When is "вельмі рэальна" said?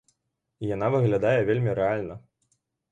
1.51-2.15